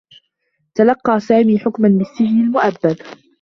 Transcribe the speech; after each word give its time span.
تلقّى 0.75 1.19
سامي 1.19 1.59
حكما 1.59 1.87
بالسّجن 1.87 2.41
المؤبّد. 2.43 2.97